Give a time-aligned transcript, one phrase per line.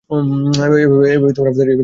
[0.09, 1.73] এভাবেই আমাদেরকে আগাতে হবে।